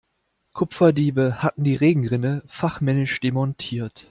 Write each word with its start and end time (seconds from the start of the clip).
Kupferdiebe 0.55 1.43
hatten 1.43 1.63
die 1.63 1.75
Regenrinne 1.75 2.41
fachmännisch 2.47 3.19
demontiert. 3.19 3.99